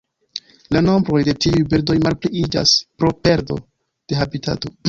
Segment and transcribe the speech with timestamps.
[0.75, 4.79] La nombroj de tiuj birdoj malpliiĝas pro perdo de habitato.